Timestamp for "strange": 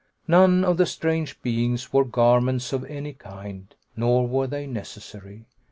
0.87-1.39